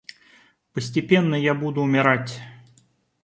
[0.73, 2.41] Постепенно я буду умирать.